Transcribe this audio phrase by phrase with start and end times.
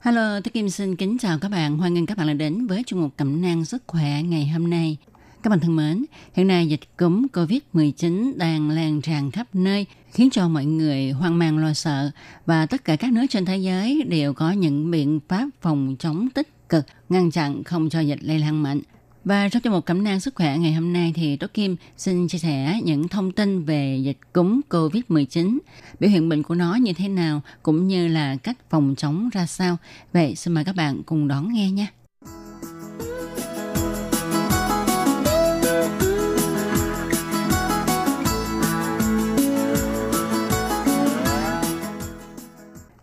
[0.00, 1.78] Hello, tôi Kim xin kính chào các bạn.
[1.78, 4.70] Hoan nghênh các bạn đã đến với chương mục Cẩm nang sức khỏe ngày hôm
[4.70, 4.96] nay.
[5.42, 10.30] Các bạn thân mến, hiện nay dịch cúm COVID-19 đang lan tràn khắp nơi, khiến
[10.30, 12.10] cho mọi người hoang mang lo sợ
[12.46, 16.28] và tất cả các nước trên thế giới đều có những biện pháp phòng chống
[16.34, 18.80] tích cực, ngăn chặn không cho dịch lây lan mạnh.
[19.24, 22.28] Và trong chương mục cẩm nang sức khỏe ngày hôm nay thì Tố Kim xin
[22.28, 25.58] chia sẻ những thông tin về dịch cúm COVID-19,
[26.00, 29.46] biểu hiện bệnh của nó như thế nào cũng như là cách phòng chống ra
[29.46, 29.76] sao.
[30.12, 31.86] Vậy xin mời các bạn cùng đón nghe nha.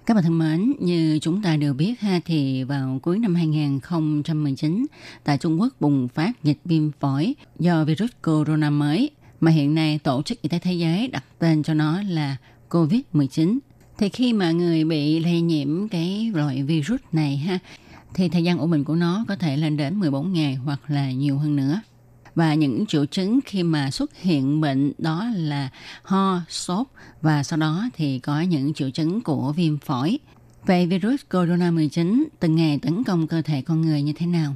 [0.08, 4.86] Các bạn thân mến, như chúng ta đều biết ha thì vào cuối năm 2019
[5.24, 10.00] tại Trung Quốc bùng phát dịch viêm phổi do virus corona mới mà hiện nay
[10.04, 12.38] Tổ chức Y tế Thế giới đặt tên cho nó là
[12.70, 13.58] COVID-19.
[13.98, 17.60] Thì khi mà người bị lây nhiễm cái loại virus này ha
[18.14, 21.12] thì thời gian ủ bệnh của nó có thể lên đến 14 ngày hoặc là
[21.12, 21.82] nhiều hơn nữa
[22.38, 25.70] và những triệu chứng khi mà xuất hiện bệnh đó là
[26.04, 26.88] ho, sốt
[27.22, 30.20] và sau đó thì có những triệu chứng của viêm phổi.
[30.66, 34.56] Vậy virus corona 19 từng ngày tấn công cơ thể con người như thế nào?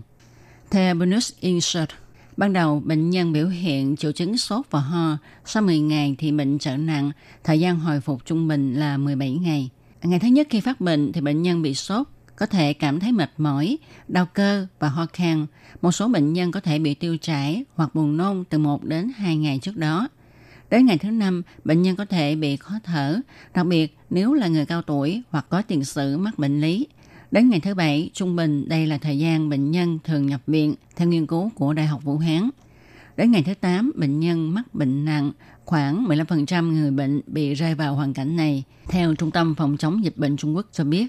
[0.71, 1.89] Theo Bonus Insert,
[2.37, 6.31] ban đầu bệnh nhân biểu hiện triệu chứng sốt và ho, sau 10 ngày thì
[6.31, 7.11] bệnh trở nặng,
[7.43, 9.69] thời gian hồi phục trung bình là 17 ngày.
[10.03, 12.07] Ngày thứ nhất khi phát bệnh thì bệnh nhân bị sốt,
[12.41, 15.45] có thể cảm thấy mệt mỏi, đau cơ và ho khan.
[15.81, 19.11] Một số bệnh nhân có thể bị tiêu chảy hoặc buồn nôn từ 1 đến
[19.15, 20.07] 2 ngày trước đó.
[20.69, 23.19] Đến ngày thứ năm, bệnh nhân có thể bị khó thở,
[23.53, 26.87] đặc biệt nếu là người cao tuổi hoặc có tiền sử mắc bệnh lý.
[27.31, 30.75] Đến ngày thứ bảy, trung bình đây là thời gian bệnh nhân thường nhập viện
[30.95, 32.49] theo nghiên cứu của Đại học Vũ Hán.
[33.17, 35.31] Đến ngày thứ 8, bệnh nhân mắc bệnh nặng,
[35.65, 40.03] khoảng 15% người bệnh bị rơi vào hoàn cảnh này, theo Trung tâm Phòng chống
[40.03, 41.07] dịch bệnh Trung Quốc cho biết.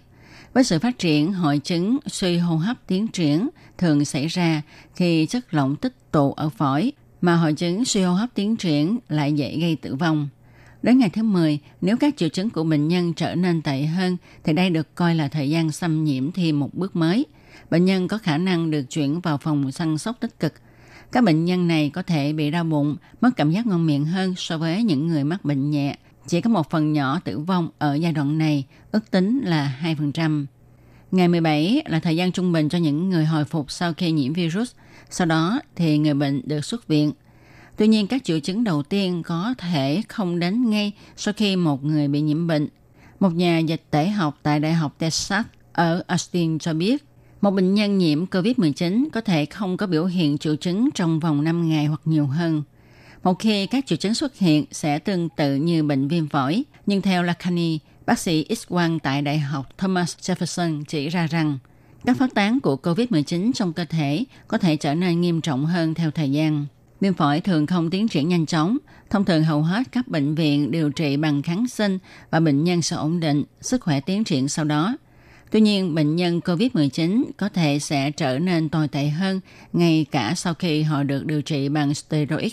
[0.54, 3.48] Với sự phát triển, hội chứng suy hô hấp tiến triển
[3.78, 4.62] thường xảy ra
[4.94, 8.98] khi chất lỏng tích tụ ở phổi, mà hội chứng suy hô hấp tiến triển
[9.08, 10.28] lại dễ gây tử vong.
[10.82, 14.16] Đến ngày thứ 10, nếu các triệu chứng của bệnh nhân trở nên tệ hơn,
[14.44, 17.26] thì đây được coi là thời gian xâm nhiễm thêm một bước mới.
[17.70, 20.52] Bệnh nhân có khả năng được chuyển vào phòng săn sóc tích cực.
[21.12, 24.34] Các bệnh nhân này có thể bị đau bụng, mất cảm giác ngon miệng hơn
[24.36, 25.96] so với những người mắc bệnh nhẹ
[26.26, 30.46] chỉ có một phần nhỏ tử vong ở giai đoạn này, ước tính là 2%.
[31.10, 34.32] Ngày 17 là thời gian trung bình cho những người hồi phục sau khi nhiễm
[34.32, 34.72] virus.
[35.10, 37.12] Sau đó thì người bệnh được xuất viện.
[37.76, 41.84] Tuy nhiên các triệu chứng đầu tiên có thể không đến ngay sau khi một
[41.84, 42.68] người bị nhiễm bệnh.
[43.20, 47.04] Một nhà dịch tễ học tại Đại học Texas ở Austin cho biết,
[47.40, 51.44] một bệnh nhân nhiễm COVID-19 có thể không có biểu hiện triệu chứng trong vòng
[51.44, 52.62] 5 ngày hoặc nhiều hơn.
[53.22, 57.02] Một khi các triệu chứng xuất hiện sẽ tương tự như bệnh viêm phổi, nhưng
[57.02, 61.58] theo Lacani, bác sĩ X-quang tại Đại học Thomas Jefferson chỉ ra rằng
[62.04, 65.94] các phát tán của COVID-19 trong cơ thể có thể trở nên nghiêm trọng hơn
[65.94, 66.66] theo thời gian.
[67.00, 68.78] Viêm phổi thường không tiến triển nhanh chóng.
[69.10, 71.98] Thông thường hầu hết các bệnh viện điều trị bằng kháng sinh
[72.30, 74.96] và bệnh nhân sẽ ổn định, sức khỏe tiến triển sau đó.
[75.50, 79.40] Tuy nhiên, bệnh nhân COVID-19 có thể sẽ trở nên tồi tệ hơn
[79.72, 82.52] ngay cả sau khi họ được điều trị bằng steroid.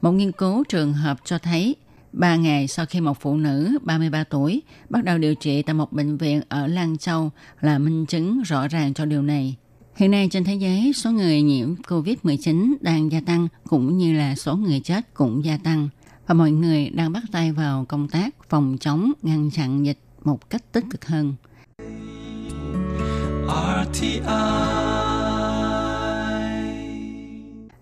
[0.00, 1.76] Một nghiên cứu trường hợp cho thấy
[2.12, 5.92] 3 ngày sau khi một phụ nữ 33 tuổi bắt đầu điều trị tại một
[5.92, 9.56] bệnh viện ở Lan Châu là minh chứng rõ ràng cho điều này.
[9.96, 14.34] Hiện nay trên thế giới, số người nhiễm COVID-19 đang gia tăng cũng như là
[14.34, 15.88] số người chết cũng gia tăng.
[16.26, 20.50] Và mọi người đang bắt tay vào công tác phòng chống, ngăn chặn dịch một
[20.50, 21.34] cách tích cực hơn.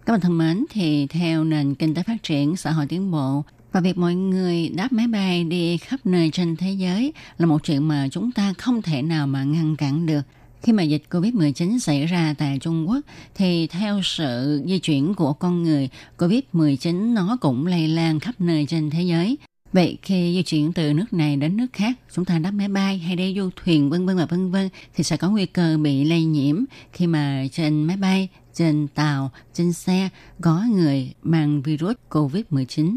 [0.07, 3.45] Các bạn thân mến, thì theo nền kinh tế phát triển, xã hội tiến bộ
[3.73, 7.65] và việc mọi người đáp máy bay đi khắp nơi trên thế giới là một
[7.65, 10.21] chuyện mà chúng ta không thể nào mà ngăn cản được.
[10.63, 13.01] Khi mà dịch Covid-19 xảy ra tại Trung Quốc
[13.35, 18.67] thì theo sự di chuyển của con người, Covid-19 nó cũng lây lan khắp nơi
[18.69, 19.37] trên thế giới.
[19.75, 22.99] Vậy khi di chuyển từ nước này đến nước khác, chúng ta đáp máy bay
[22.99, 26.05] hay đi du thuyền vân vân và vân vân thì sẽ có nguy cơ bị
[26.05, 30.09] lây nhiễm khi mà trên máy bay, trên tàu, trên xe
[30.41, 32.97] có người mang virus COVID-19.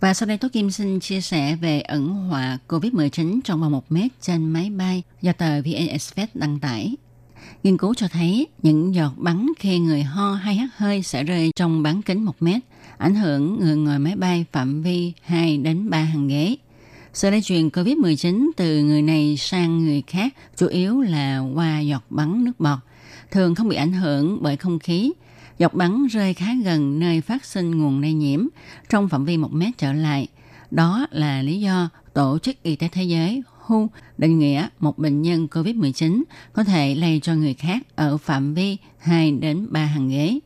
[0.00, 3.92] Và sau đây Tố Kim xin chia sẻ về ẩn họa COVID-19 trong vòng 1
[3.92, 6.94] mét trên máy bay do tờ VN Express đăng tải.
[7.66, 11.50] Nghiên cứu cho thấy những giọt bắn khi người ho hay hắt hơi sẽ rơi
[11.56, 12.62] trong bán kính 1 mét,
[12.98, 16.56] ảnh hưởng người ngồi máy bay phạm vi 2 đến 3 hàng ghế.
[17.12, 22.04] Sự lây truyền COVID-19 từ người này sang người khác chủ yếu là qua giọt
[22.10, 22.78] bắn nước bọt,
[23.30, 25.12] thường không bị ảnh hưởng bởi không khí.
[25.58, 28.46] Giọt bắn rơi khá gần nơi phát sinh nguồn lây nhiễm,
[28.88, 30.28] trong phạm vi 1 mét trở lại.
[30.70, 35.22] Đó là lý do Tổ chức Y tế Thế giới WHO định nghĩa một bệnh
[35.22, 36.22] nhân COVID-19
[36.52, 40.38] có thể lây cho người khác ở phạm vi 2 đến 3 hàng ghế.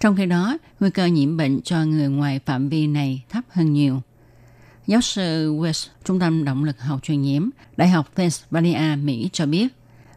[0.00, 3.72] Trong khi đó, nguy cơ nhiễm bệnh cho người ngoài phạm vi này thấp hơn
[3.72, 4.02] nhiều.
[4.86, 9.46] Giáo sư West, Trung tâm Động lực học truyền nhiễm, Đại học Pennsylvania, Mỹ cho
[9.46, 9.68] biết,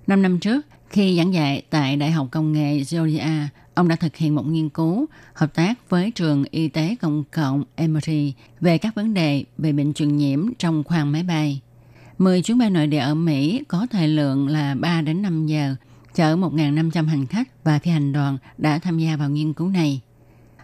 [0.08, 4.16] 5 năm trước, khi giảng dạy tại Đại học Công nghệ Georgia, ông đã thực
[4.16, 8.96] hiện một nghiên cứu hợp tác với trường y tế công cộng Emory về các
[8.96, 11.62] vấn đề về bệnh truyền nhiễm trong khoang máy bay.
[12.18, 15.76] 10 chuyến bay nội địa ở Mỹ có thời lượng là 3 đến 5 giờ,
[16.16, 20.02] chở 1.500 hành khách và phi hành đoàn đã tham gia vào nghiên cứu này.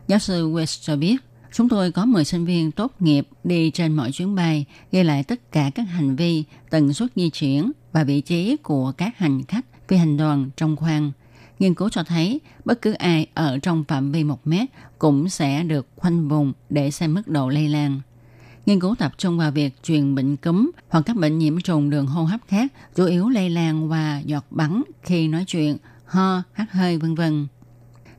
[0.07, 1.17] Giáo sư West cho biết,
[1.53, 5.23] chúng tôi có 10 sinh viên tốt nghiệp đi trên mọi chuyến bay, ghi lại
[5.23, 9.43] tất cả các hành vi, tần suất di chuyển và vị trí của các hành
[9.43, 11.11] khách phi hành đoàn trong khoang.
[11.59, 15.63] Nghiên cứu cho thấy bất cứ ai ở trong phạm vi 1 mét cũng sẽ
[15.63, 18.01] được khoanh vùng để xem mức độ lây lan.
[18.65, 22.07] Nghiên cứu tập trung vào việc truyền bệnh cúm hoặc các bệnh nhiễm trùng đường
[22.07, 26.71] hô hấp khác, chủ yếu lây lan qua giọt bắn khi nói chuyện, ho, hắt
[26.71, 27.47] hơi vân vân.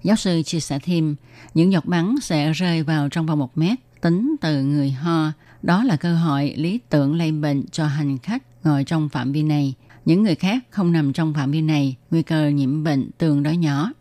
[0.03, 1.17] Giáo sư chia sẻ thêm,
[1.55, 5.33] những giọt bắn sẽ rơi vào trong vòng một mét tính từ người ho.
[5.63, 9.43] Đó là cơ hội lý tưởng lây bệnh cho hành khách ngồi trong phạm vi
[9.43, 9.75] này.
[10.05, 13.57] Những người khác không nằm trong phạm vi này, nguy cơ nhiễm bệnh tương đối
[13.57, 13.93] nhỏ.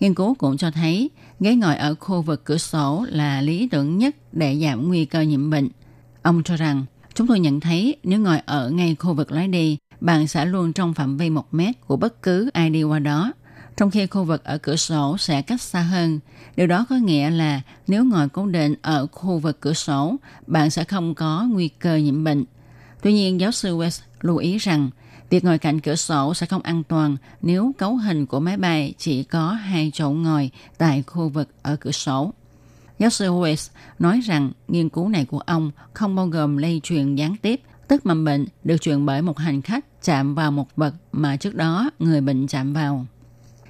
[0.00, 1.10] Nghiên cứu cũng cho thấy
[1.40, 5.20] ghế ngồi ở khu vực cửa sổ là lý tưởng nhất để giảm nguy cơ
[5.20, 5.68] nhiễm bệnh.
[6.22, 9.78] Ông cho rằng, chúng tôi nhận thấy nếu ngồi ở ngay khu vực lái đi,
[10.00, 13.32] bạn sẽ luôn trong phạm vi một mét của bất cứ ai đi qua đó,
[13.76, 16.20] trong khi khu vực ở cửa sổ sẽ cách xa hơn.
[16.56, 20.70] Điều đó có nghĩa là nếu ngồi cố định ở khu vực cửa sổ, bạn
[20.70, 22.44] sẽ không có nguy cơ nhiễm bệnh.
[23.02, 24.90] Tuy nhiên, giáo sư West lưu ý rằng
[25.30, 28.94] Việc ngồi cạnh cửa sổ sẽ không an toàn nếu cấu hình của máy bay
[28.98, 32.32] chỉ có hai chỗ ngồi tại khu vực ở cửa sổ.
[32.98, 37.14] Giáo sư West nói rằng nghiên cứu này của ông không bao gồm lây truyền
[37.14, 40.94] gián tiếp, tức mầm bệnh được truyền bởi một hành khách chạm vào một vật
[41.12, 43.06] mà trước đó người bệnh chạm vào.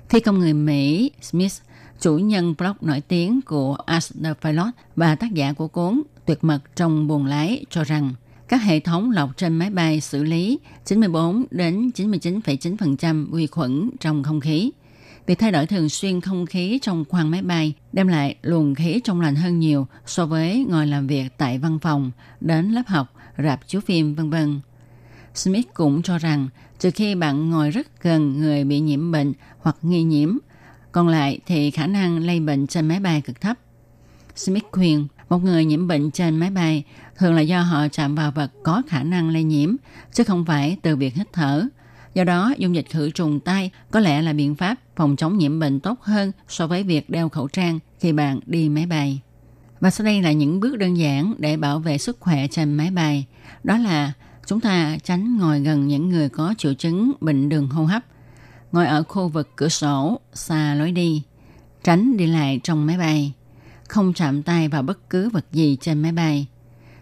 [0.09, 1.53] Thi công người Mỹ Smith,
[2.01, 6.45] chủ nhân blog nổi tiếng của Ask the Pilot và tác giả của cuốn Tuyệt
[6.45, 8.13] mật trong buồng lái cho rằng
[8.49, 14.23] các hệ thống lọc trên máy bay xử lý 94 đến 99,9% vi khuẩn trong
[14.23, 14.71] không khí.
[15.27, 19.01] Việc thay đổi thường xuyên không khí trong khoang máy bay đem lại luồng khí
[19.05, 22.11] trong lành hơn nhiều so với ngồi làm việc tại văn phòng,
[22.41, 24.61] đến lớp học, rạp chiếu phim, vân vân.
[25.35, 26.49] Smith cũng cho rằng
[26.79, 30.37] trừ khi bạn ngồi rất gần người bị nhiễm bệnh hoặc nghi nhiễm,
[30.93, 33.59] còn lại thì khả năng lây bệnh trên máy bay cực thấp.
[34.37, 36.85] Smith khuyên một người nhiễm bệnh trên máy bay
[37.17, 39.77] thường là do họ chạm vào vật có khả năng lây nhiễm,
[40.13, 41.67] chứ không phải từ việc hít thở.
[42.15, 45.59] Do đó, dung dịch khử trùng tay có lẽ là biện pháp phòng chống nhiễm
[45.59, 49.21] bệnh tốt hơn so với việc đeo khẩu trang khi bạn đi máy bay.
[49.81, 52.91] Và sau đây là những bước đơn giản để bảo vệ sức khỏe trên máy
[52.91, 53.27] bay.
[53.65, 54.13] Đó là
[54.47, 58.03] chúng ta tránh ngồi gần những người có triệu chứng bệnh đường hô hấp,
[58.73, 61.23] ngồi ở khu vực cửa sổ, xa lối đi,
[61.85, 63.33] tránh đi lại trong máy bay,
[63.89, 66.47] không chạm tay vào bất cứ vật gì trên máy bay.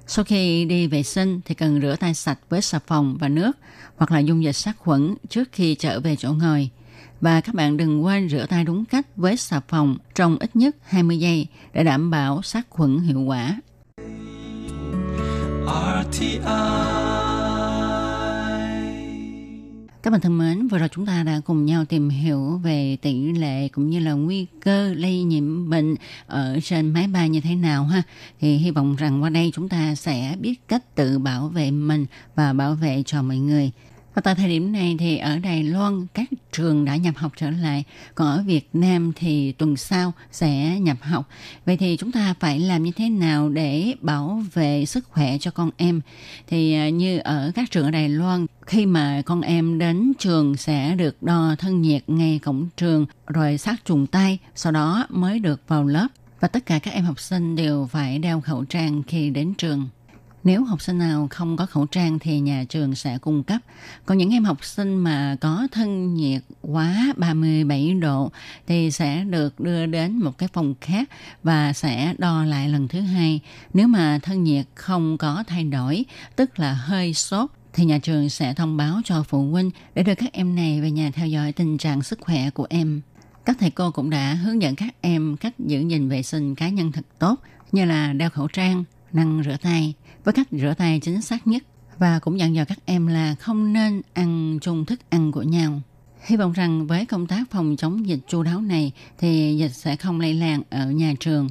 [0.07, 3.53] Sau khi đi vệ sinh thì cần rửa tay sạch với xà phòng và nước
[3.97, 6.71] hoặc là dung dịch sát khuẩn trước khi trở về chỗ ngồi.
[7.21, 10.77] Và các bạn đừng quên rửa tay đúng cách với xà phòng trong ít nhất
[10.83, 13.61] 20 giây để đảm bảo sát khuẩn hiệu quả.
[15.67, 17.22] RTI
[20.03, 23.33] các bạn thân mến, vừa rồi chúng ta đã cùng nhau tìm hiểu về tỷ
[23.33, 25.95] lệ cũng như là nguy cơ lây nhiễm bệnh
[26.27, 28.03] ở trên máy bay như thế nào ha.
[28.41, 32.07] Thì hy vọng rằng qua đây chúng ta sẽ biết cách tự bảo vệ mình
[32.35, 33.71] và bảo vệ cho mọi người.
[34.15, 37.51] Và tại thời điểm này thì ở Đài Loan các trường đã nhập học trở
[37.51, 41.29] lại, còn ở Việt Nam thì tuần sau sẽ nhập học.
[41.67, 45.51] Vậy thì chúng ta phải làm như thế nào để bảo vệ sức khỏe cho
[45.51, 46.01] con em?
[46.47, 50.57] Thì à, như ở các trường ở Đài Loan, khi mà con em đến trường
[50.57, 55.39] sẽ được đo thân nhiệt ngay cổng trường, rồi sát trùng tay, sau đó mới
[55.39, 56.09] được vào lớp.
[56.41, 59.89] Và tất cả các em học sinh đều phải đeo khẩu trang khi đến trường.
[60.45, 63.61] Nếu học sinh nào không có khẩu trang thì nhà trường sẽ cung cấp.
[64.07, 68.31] Còn những em học sinh mà có thân nhiệt quá 37 độ
[68.67, 71.09] thì sẽ được đưa đến một cái phòng khác
[71.43, 73.41] và sẽ đo lại lần thứ hai.
[73.75, 76.05] Nếu mà thân nhiệt không có thay đổi,
[76.37, 80.15] tức là hơi sốt thì nhà trường sẽ thông báo cho phụ huynh để đưa
[80.15, 83.01] các em này về nhà theo dõi tình trạng sức khỏe của em.
[83.45, 86.69] Các thầy cô cũng đã hướng dẫn các em cách giữ gìn vệ sinh cá
[86.69, 87.37] nhân thật tốt
[87.73, 91.63] như là đeo khẩu trang, năng rửa tay với cách rửa tay chính xác nhất
[91.99, 95.81] và cũng dặn dò các em là không nên ăn chung thức ăn của nhau.
[96.21, 99.97] Hy vọng rằng với công tác phòng chống dịch chu đáo này thì dịch sẽ
[99.97, 101.49] không lây lan ở nhà trường.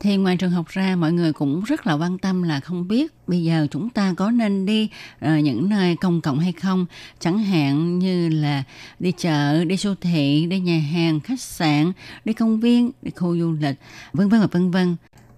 [0.00, 3.12] Thì ngoài trường học ra mọi người cũng rất là quan tâm là không biết
[3.26, 4.90] bây giờ chúng ta có nên đi
[5.24, 6.86] uh, những nơi công cộng hay không
[7.20, 8.62] chẳng hạn như là
[8.98, 11.92] đi chợ đi siêu thị đi nhà hàng khách sạn
[12.24, 13.76] đi công viên đi khu du lịch
[14.12, 14.96] vân vân và vân vân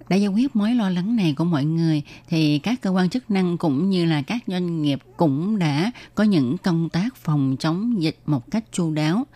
[0.09, 3.31] để giải quyết mối lo lắng này của mọi người, thì các cơ quan chức
[3.31, 8.03] năng cũng như là các doanh nghiệp cũng đã có những công tác phòng chống
[8.03, 9.27] dịch một cách chu đáo.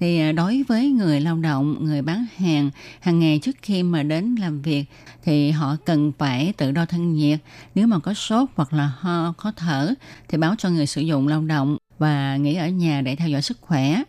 [0.00, 2.70] Thì à, đối với người lao động, người bán hàng
[3.00, 4.84] hàng ngày trước khi mà đến làm việc,
[5.24, 7.38] thì họ cần phải tự đo thân nhiệt.
[7.74, 9.94] Nếu mà có sốt hoặc là ho, khó thở,
[10.28, 13.42] thì báo cho người sử dụng lao động và nghỉ ở nhà để theo dõi
[13.42, 14.02] sức khỏe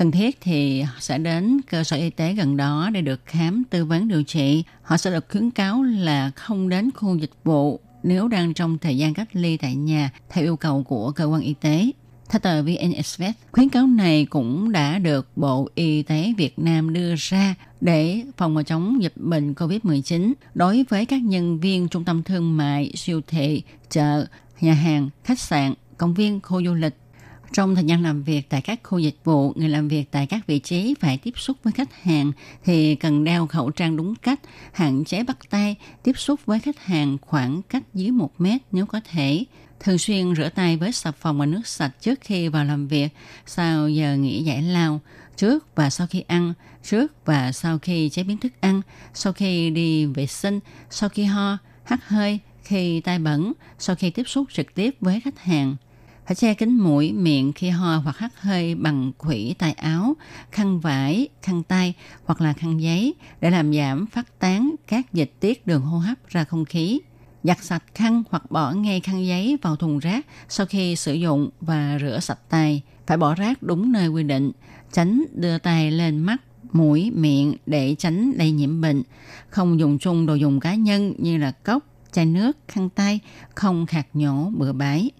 [0.00, 3.84] cần thiết thì sẽ đến cơ sở y tế gần đó để được khám tư
[3.84, 4.64] vấn điều trị.
[4.82, 8.98] Họ sẽ được khuyến cáo là không đến khu dịch vụ nếu đang trong thời
[8.98, 11.90] gian cách ly tại nhà theo yêu cầu của cơ quan y tế.
[12.28, 16.92] Theo tờ VN Express, khuyến cáo này cũng đã được Bộ Y tế Việt Nam
[16.92, 22.22] đưa ra để phòng chống dịch bệnh COVID-19 đối với các nhân viên trung tâm
[22.22, 24.26] thương mại, siêu thị, chợ,
[24.60, 26.94] nhà hàng, khách sạn, công viên, khu du lịch,
[27.52, 30.46] trong thời gian làm việc tại các khu dịch vụ, người làm việc tại các
[30.46, 32.32] vị trí phải tiếp xúc với khách hàng
[32.64, 34.40] thì cần đeo khẩu trang đúng cách,
[34.72, 38.86] hạn chế bắt tay, tiếp xúc với khách hàng khoảng cách dưới 1 mét nếu
[38.86, 39.44] có thể.
[39.80, 43.08] Thường xuyên rửa tay với xà phòng và nước sạch trước khi vào làm việc,
[43.46, 45.00] sau giờ nghỉ giải lao,
[45.36, 46.52] trước và sau khi ăn,
[46.84, 48.82] trước và sau khi chế biến thức ăn,
[49.14, 54.10] sau khi đi vệ sinh, sau khi ho, hắt hơi, khi tay bẩn, sau khi
[54.10, 55.76] tiếp xúc trực tiếp với khách hàng–
[56.30, 60.16] phải che kín mũi, miệng khi ho hoặc hắt hơi bằng khủy tay áo,
[60.52, 61.94] khăn vải, khăn tay
[62.24, 66.28] hoặc là khăn giấy để làm giảm phát tán các dịch tiết đường hô hấp
[66.28, 67.00] ra không khí.
[67.42, 71.50] Giặt sạch khăn hoặc bỏ ngay khăn giấy vào thùng rác sau khi sử dụng
[71.60, 72.82] và rửa sạch tay.
[73.06, 74.52] Phải bỏ rác đúng nơi quy định,
[74.92, 76.36] tránh đưa tay lên mắt,
[76.72, 79.02] mũi, miệng để tránh lây nhiễm bệnh.
[79.48, 83.20] Không dùng chung đồ dùng cá nhân như là cốc, chai nước, khăn tay,
[83.54, 85.10] không khạc nhổ bừa bãi.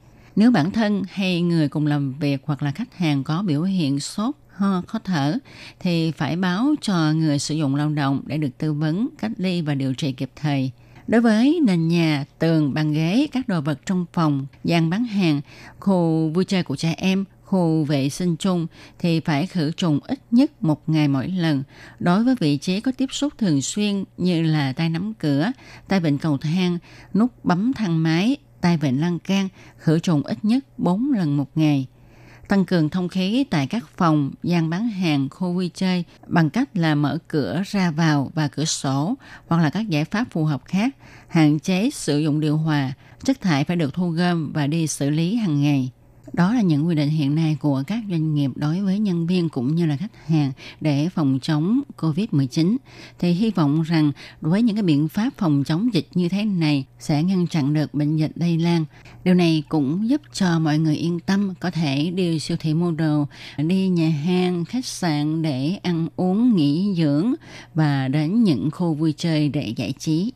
[0.40, 4.00] Nếu bản thân hay người cùng làm việc hoặc là khách hàng có biểu hiện
[4.00, 5.38] sốt, ho, khó thở
[5.80, 9.62] thì phải báo cho người sử dụng lao động để được tư vấn, cách ly
[9.62, 10.70] và điều trị kịp thời.
[11.06, 15.40] Đối với nền nhà, tường, bàn ghế, các đồ vật trong phòng, gian bán hàng,
[15.80, 18.66] khu vui chơi của trẻ em, khu vệ sinh chung
[18.98, 21.62] thì phải khử trùng ít nhất một ngày mỗi lần.
[21.98, 25.52] Đối với vị trí có tiếp xúc thường xuyên như là tay nắm cửa,
[25.88, 26.78] tay vịn cầu thang,
[27.14, 29.48] nút bấm thang máy, tai bệnh lan can,
[29.78, 31.86] khử trùng ít nhất 4 lần một ngày.
[32.48, 36.76] Tăng cường thông khí tại các phòng, gian bán hàng, khu vui chơi bằng cách
[36.76, 39.14] là mở cửa ra vào và cửa sổ
[39.46, 40.96] hoặc là các giải pháp phù hợp khác,
[41.28, 42.92] hạn chế sử dụng điều hòa,
[43.24, 45.90] chất thải phải được thu gom và đi xử lý hàng ngày.
[46.32, 49.48] Đó là những quy định hiện nay của các doanh nghiệp đối với nhân viên
[49.48, 52.76] cũng như là khách hàng để phòng chống COVID-19.
[53.18, 56.84] Thì hy vọng rằng với những cái biện pháp phòng chống dịch như thế này
[56.98, 58.84] sẽ ngăn chặn được bệnh dịch lây lan.
[59.24, 62.90] Điều này cũng giúp cho mọi người yên tâm có thể đi siêu thị mua
[62.90, 67.34] đồ, đi nhà hàng, khách sạn để ăn uống, nghỉ dưỡng
[67.74, 70.32] và đến những khu vui chơi để giải trí.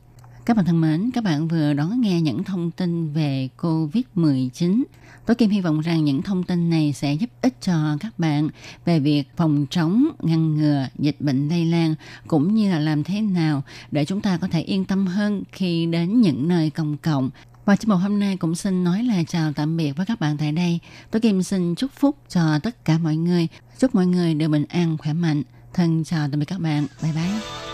[0.46, 4.82] Các bạn thân mến, các bạn vừa đón nghe những thông tin về COVID-19.
[5.26, 8.48] Tôi Kim hy vọng rằng những thông tin này sẽ giúp ích cho các bạn
[8.84, 11.94] về việc phòng chống, ngăn ngừa dịch bệnh lây lan
[12.26, 15.86] cũng như là làm thế nào để chúng ta có thể yên tâm hơn khi
[15.86, 17.30] đến những nơi công cộng.
[17.64, 20.36] Và chương mục hôm nay cũng xin nói là chào tạm biệt với các bạn
[20.36, 20.78] tại đây.
[21.10, 23.48] Tôi Kim xin chúc phúc cho tất cả mọi người.
[23.78, 25.42] Chúc mọi người đều bình an, khỏe mạnh.
[25.74, 26.86] Thân chào tạm biệt các bạn.
[27.02, 27.73] Bye bye.